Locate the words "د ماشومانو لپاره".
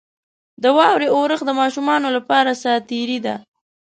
1.47-2.51